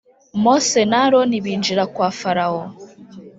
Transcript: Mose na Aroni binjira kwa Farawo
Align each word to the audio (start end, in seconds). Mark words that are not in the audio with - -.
Mose 0.43 0.81
na 0.89 0.99
Aroni 1.05 1.37
binjira 1.45 1.83
kwa 1.93 2.09
Farawo 2.19 2.63